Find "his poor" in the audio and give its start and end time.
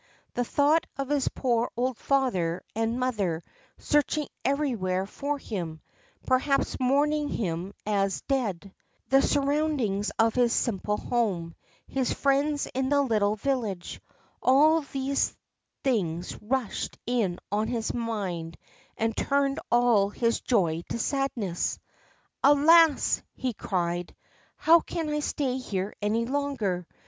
1.09-1.69